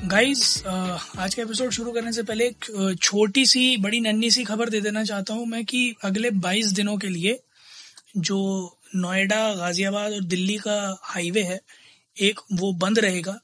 [0.00, 4.68] Guys आज का episode शुरू करने से पहले एक छोटी सी, बड़ी नन्ही सी खबर
[4.68, 7.38] दे देना चाहता हूँ मैं कि अगले 22 दिनों के लिए
[8.16, 8.38] जो
[8.96, 11.60] नोएडा, गाजियाबाद और दिल्ली का हाईवे है,
[12.16, 13.38] एक वो बंद रहेगा।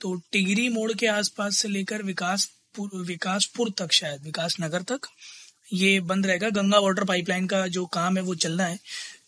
[0.00, 5.08] तो टिगरी मोड़ के आसपास से लेकर विकासपुर विकासपुर तक शायद विकास नगर तक
[5.72, 8.78] ये बंद रहेगा। गंगा वाटर पाइपलाइन का जो काम है वो चलना है।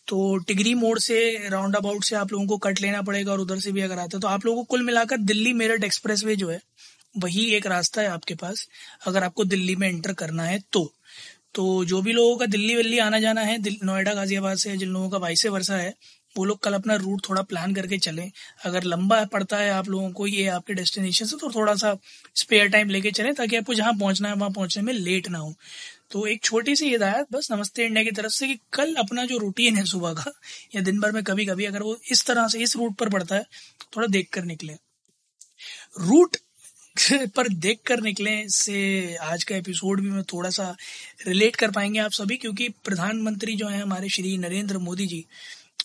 [0.08, 3.60] तो टिगरी मोड़ से राउंड अबाउट से आप लोगों को कट लेना पड़ेगा और उधर
[3.60, 6.36] से भी अगर आता है तो आप लोगों को कुल मिलाकर दिल्ली मेरठ एक्सप्रेस वे
[6.36, 6.60] जो है,
[7.14, 8.66] वही एक रास्ता है आपके पास।
[9.06, 10.92] अगर आपको दिल्ली में एंटर करना है तो।
[11.54, 15.08] तो जो भी लोगों का दिल्ली वल्ली आना जाना है नोएडा, गाजियाबाद से, जिन लोगों
[15.10, 15.94] का वाइसे वर्षा है
[16.36, 18.30] वो लोग कल अपना रूट थोड़ा प्लान करके चलें।
[18.64, 21.96] अगर लंबा पड़ता है आप लोगों को, ये आपके डेस्टिनेशन से तो थोड़ा सा
[22.34, 25.54] स्पेयर टाइम लेके चलें, ताकि आपको जहाँ पहुँचना है, वहाँ पहुँचने में लेट ना हो।
[26.10, 29.38] तो एक छोटी सी हिदायत बस नमस्ते इंडिया की तरफ़ से कि कल अपना जो
[29.38, 30.32] रूटीन है सुबह का,
[30.74, 33.36] या दिन भर में कभी कभी अगर वो इस तरह से, इस रूट पर पड़ता
[33.36, 33.44] है,
[33.96, 34.76] थोड़ा देख कर निकले।
[36.00, 36.36] रूट
[37.36, 40.76] पर देख कर निकले से आज का एपिसोड भी मैं थोड़ा सा
[41.26, 45.24] रिलेट कर पाएँगे आप सभी, क्योंकि प्रधानमंत्री जो है हमारे श्री नरेंद्र मोदी जी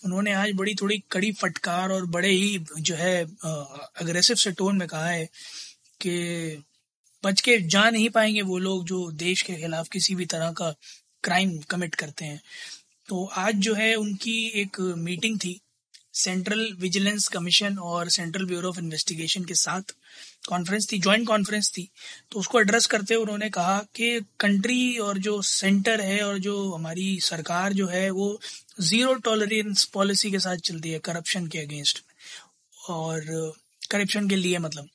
[0.04, 3.24] उन्होंने आज बड़ी थोड़ी कड़ी फटकार और बड़े ही जो है
[3.96, 5.24] अग्रेसिव से टोन में कहा है
[6.00, 6.12] कि
[7.24, 10.74] बच के जा नहीं पाएँगे वो लोग जो देश के खिलाफ किसी भी तरह का
[11.24, 12.40] क्राइम कमिट करते हैं।
[13.08, 15.60] तो आज जो है उनकी एक मीटिंग थी
[16.20, 19.94] सेंट्रल विजिलेंस कमीशन और सेंट्रल ब्यूरो ऑफ़ इन्वेस्टिगेशन के साथ
[20.48, 21.88] कॉन्फ्रेंस थी ज्वाइंट कॉन्फ्रेंस थी।
[22.32, 26.54] तो उसको एड्रेस करते हुए उन्होंने कहा कि कंट्री और जो सेंटर है और जो
[26.72, 28.40] हमारी सरकार जो है, वो
[28.80, 32.02] ज़ीरो टॉलरेंस पॉलिसी के साथ चलती है करप्शन के अगेंस्ट
[32.90, 33.52] और
[33.90, 34.88] करप्शन के लिए मतलब।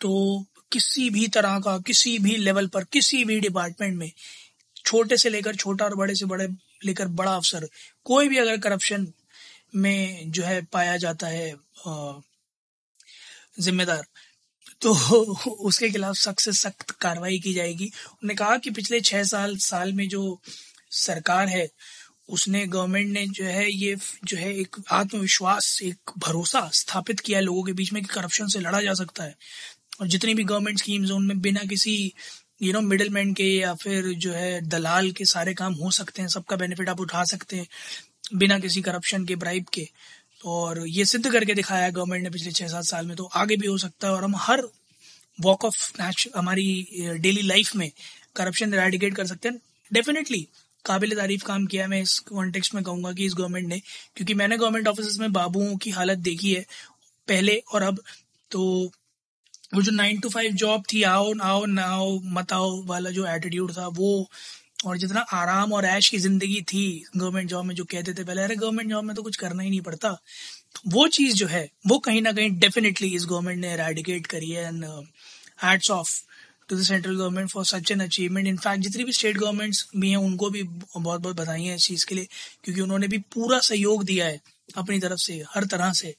[0.00, 4.10] तो किसी भी तरह का, किसी भी लेवल पर, किसी भी डिपार्टमेंट में
[4.84, 6.48] छोटे से लेकर छोटा और बड़े से बड़े
[6.84, 7.68] लेकर बड़ा अफसर,
[8.06, 9.06] कोई भी अगर करप्शन
[9.76, 11.54] में जो है पाया जाता है
[13.60, 14.06] जिम्मेदार।
[14.80, 14.94] तो
[15.50, 19.92] उसके खिलाफ सख्त से सख्त कार्रवाई की जाएगी। उन्होंने कहा कि पिछले छह साल साल
[19.92, 20.40] में जो
[20.90, 21.70] सरकार है,
[22.28, 27.62] उसने गवर्नमेंट ने जो है ये जो है एक आत्मविश्वास, एक भरोसा स्थापित किया लोगों
[27.62, 29.36] के बीच में कि करप्शन से लड़ा जा सकता है।
[30.00, 32.14] और जितनी भी गवर्नमेंट स्कीम्स हैं, उनमें बिना किसी
[32.62, 36.22] यू नो मिडिल मैन के या फिर जो है दलाल के सारे काम हो सकते
[36.22, 37.66] हैं, सबका बेनिफिट आप उठा सकते हैं।
[38.34, 39.88] बिना किसी करप्शन के ब्राइब के,
[40.44, 43.66] और ये सिद्ध करके दिखाया गवर्नमेंट ने पिछले छह सात साल में तो आगे भी
[43.66, 44.62] हो सकता है और हम हर
[45.38, 47.90] वॉक ऑफ़ नेच हमारी डेली लाइफ में
[48.36, 49.60] करप्शन रेडिकेट कर सकते हैं।
[49.90, 50.46] डेफिनेटली
[50.84, 53.80] काबिल तारीफ़ काम किया मैं इस कॉन्टेक्स्ट में कहूँगा कि इस गवर्नमेंट ने,
[54.16, 56.64] क्योंकि मैंने गवर्नमेंट ऑफ़िस में बाबुओं की हालत देखी है
[57.28, 57.98] पहले और अब
[58.50, 58.62] तो
[59.74, 63.26] वो जो नाइन टू फाइव जॉब थी, आओ आओ ना आओ मत आओ वाला जो
[63.26, 64.30] एटीट्यूड था, वो
[64.84, 68.42] और जितना आराम और ऐश की ज़िंदगी थी गवर्नमेंट जॉब में जो कहते थे पहले,
[68.42, 70.16] अरे गवर्नमेंट जॉब में तो कुछ करना ही नहीं पड़ता।
[70.88, 74.66] वो चीज़ जो है, वो कहीं ना कहीं डेफिनेटली इस गवर्नमेंट ने रेडिकेट करी है
[74.66, 74.84] and
[75.64, 76.10] hats off
[76.68, 80.16] to the central government for such an achievement in fact जितनी भी स्टेट गवर्नमेंट्स भी हैं,
[80.16, 82.28] उनको भी बहुत बहुत बधाई है इस चीज़ के लिए,
[82.64, 84.40] क्योंकि उन्होंने भी पूरा सहयोग दिया है
[84.76, 86.14] अपनी तरफ़ से, हर तरह से,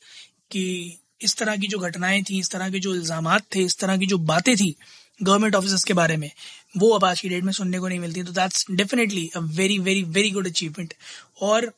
[0.51, 3.97] कि इस तरह की जो घटनाएँ थी, इस तरह के जो इल्ज़ाम थे, इस तरह
[3.97, 4.75] की जो बातें थी
[5.19, 6.29] गवर्नमेंट ऑफ़िस के बारे में।
[6.77, 9.77] वो अब आज की डेट में सुनने को नहीं मिलती तो that's definitely a very
[9.79, 10.93] very very good achievement
[11.41, 11.71] और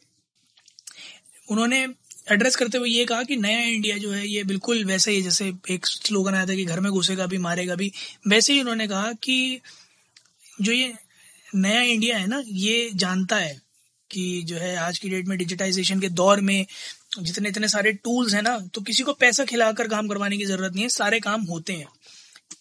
[1.49, 1.85] उन्होंने
[2.31, 5.47] एड्रेस करते हुए ये कहा कि नया इंडिया जो है, ये बिल्कुल वैसे ही जैसे
[5.71, 7.91] एक स्लोगन आया था कि घर में घुसेगा भी, मारेगा भी,
[8.27, 9.61] वैसे ही उन्होंने कहा कि
[10.61, 10.93] जो ये
[11.55, 13.59] नया इंडिया है ना, ये जानता है
[14.11, 16.65] कि जो है आज की डेट में डिजिटाइजेशन के दौर में
[17.19, 20.73] जितने, इतने सारे टूल्स हैं ना तो किसी को पैसा खिलाकर काम करवाने की ज़रूरत
[20.73, 21.87] नहीं है, सारे काम होते हैं।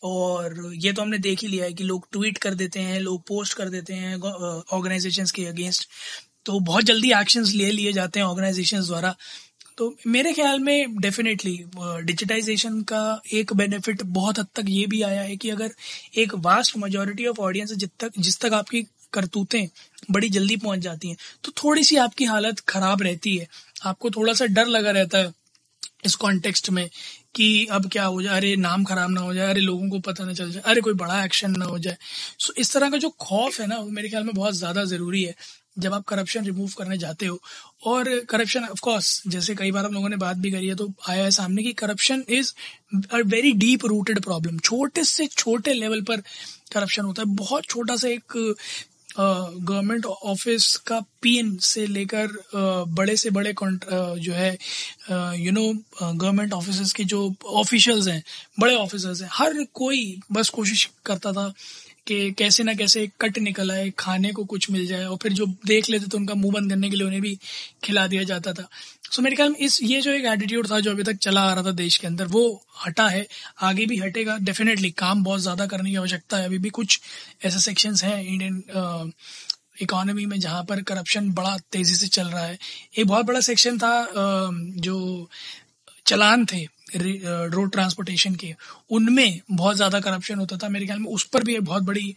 [0.02, 3.22] और ये तो हमने देख ही लिया है कि लोग ट्वीट कर देते हैं, लोग
[3.28, 5.88] पोस्ट कर देते हैं ऑर्गेनाइजेशन के अगेंस्ट
[6.46, 9.14] तो बहुत जल्दी एक्शन ले लिए जाते हैं ऑर्गेनाइजेशन द्वारा.
[9.78, 11.56] तो मेरे ख्याल में डेफिनेटली
[12.04, 15.74] डिजिटाइजेशन का एक बेनिफिट बहुत हद तक ये भी आया है कि अगर
[16.18, 19.68] एक वास्ट मेजोरिटी ऑफ़ ऑडियंस जित तक, जिस तक आपकी करतूतें
[20.10, 23.46] बड़ी जल्दी पहुँच जाती हैं तो थोड़ी सी आपकी हालत खराब रहती है.
[23.86, 25.32] आपको थोड़ा सा डर लगा रहता है
[26.04, 26.90] इस कॉन्टेक्स्ट में
[27.34, 28.36] कि अब क्या हो जाए?
[28.36, 30.94] अरे, नाम खराब ना हो जाए, अरे, लोगों को पता ना चल जाए, अरे, कोई
[30.94, 31.96] बड़ा एक्शन ना हो जाए।
[32.38, 35.22] सो इस तरह का जो खौफ है ना, वो मेरे ख्याल में बहुत ज़्यादा ज़रूरी
[35.22, 35.34] है,
[35.78, 37.40] जब आप करप्शन रिमूव करने जाते हो।
[37.86, 40.92] और करप्शन ऑफ़ कोर्स जैसे कई बार हम लोगों ने बात भी करी है तो
[41.08, 42.52] आया है सामने कि corruption is
[43.12, 46.16] a very deep rooted problem छोटे से छोटे लेवल पर
[46.72, 48.54] करप्शन होता है। बहुत छोटा सा एक
[49.20, 52.28] गवर्नमेंट ऑफ़िस का पीएन से लेकर
[52.98, 54.50] बड़े से बड़े जो है
[55.40, 55.72] यू नो
[56.02, 58.22] गवर्नमेंट ऑफ़िस के जो ऑफिशियल्स हैं,
[58.60, 61.52] बड़े ऑफिसर्स हैं, हर कोई बस कोशिश करता था
[62.08, 65.46] कि कैसे ना कैसे कट निकल आए खाने को कुछ मिल जाए, और फिर जो
[65.66, 67.38] देख लेते तो उनका मुँह बंद करने के लिए उन्हें भी
[67.84, 68.68] खिला दिया जाता था।
[69.10, 71.52] सो मेरे ख्याल में इस, ये जो एक एटीट्यूड था जो अभी तक चला आ
[71.54, 73.26] रहा था देश के अंदर, वो हटा है,
[73.60, 77.00] आगे भी हटेगा डेफिनेटली काम बहुत ज़्यादा करने की आवश्यकता है। अभी भी कुछ
[77.44, 79.12] ऐसे सेक्शंस हैं इंडियन
[79.82, 82.58] इकोनॉमी में जहाँ पर करप्शन बड़ा तेज़ी से चल रहा है।
[82.94, 83.92] एक बहुत बड़ा सेक्शन था
[84.78, 85.28] जो
[86.06, 86.66] चलान थे
[86.96, 88.54] रोड ट्रांसपोर्टेशन के।
[88.90, 92.14] उनमें बहुत ज़्यादा करप्शन होता था। मेरे ख्याल में उस पर भी बहुत बड़ी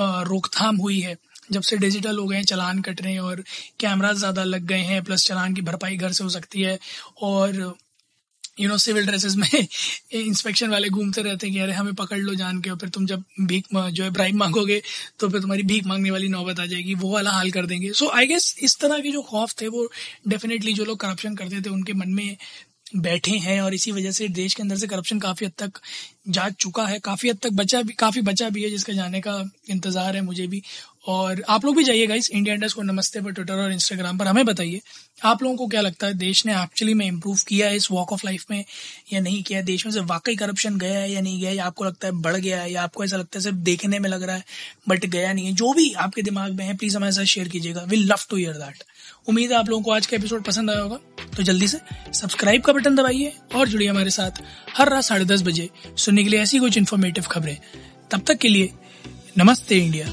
[0.00, 1.16] रोकथाम हुई है।
[1.52, 3.42] जब से डिजिटल हो गए हैं, चलान कट रहे हैं और
[3.80, 6.78] कैमराज ज़्यादा लग गए हैं प्लस चलान की भरपाई घर से हो सकती है।
[7.22, 7.74] और
[8.60, 9.48] यू नो सिविल ड्रेसेस में
[10.14, 13.06] इंस्पेक्शन वाले घूमते रहते हैं कि, अरे, हमें पकड़ लो जान के और फिर तुम
[13.06, 14.80] जब भीख जो है ब्राइब मांगोगे
[15.20, 18.08] तो फिर तुम्हारी भीख मांगने वाली नौबत आ जाएगी। वो वाला हाल कर देंगे। सो
[18.10, 19.90] आई गेस इस तरह के जो खौफ थे, वो
[20.28, 22.36] डेफिनेटली जो लोग करप्शन करते थे, उनके मन में
[22.96, 25.80] बैठे हैं और इसी वजह से देश के अंदर से करप्शन काफ़ी हद तक
[26.28, 29.50] जा चुका है, काफ़ी हद तक बचा भी, काफ़ी बचा भी है, जिसका जाने का
[29.70, 30.62] इंतज़ार है मुझे भी।
[31.04, 34.26] और आप लोग भी जाइएगा इस इंडिया इंडस्ट को नमस्ते पर ट्विटर और इंस्टाग्राम पर
[34.26, 34.80] हमें बताइए,
[35.24, 38.12] आप लोगों को क्या लगता है, देश ने एक्चुअली में इम्प्रूव किया है इस वॉक
[38.12, 38.64] ऑफ़ लाइफ में,
[39.12, 39.64] या नहीं किया है?
[39.64, 42.36] देश में से वाकई करप्शन गया है या नहीं गया या आपको लगता है बढ़
[42.36, 44.44] गया है, या आपको ऐसा लगता है सिर्फ़ देखने में लग रहा है
[44.88, 45.52] बट गया नहीं है?
[45.52, 48.54] जो भी आपके दिमाग में है प्लीज़ हमारे साथ शेयर कीजिएगा। We love to hear
[48.54, 48.84] that
[49.28, 50.98] उम्मीद है आप लोगों को आज का एपिसोड पसंद आया होगा।
[51.36, 51.78] तो जल्दी से
[52.14, 54.42] सब्सक्राइब का बटन दबाइए और जुड़िए हमारे साथ
[54.76, 57.56] हर रात साढ़े दस बजे सुनने के लिए ऐसी कुछ इन्फॉर्मेटिव खबरें।
[58.10, 58.72] तब तक के लिए
[59.38, 60.12] नमस्ते इंडिया